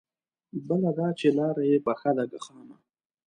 [0.67, 2.77] بله دا چې لاره يې پخه ده که خامه؟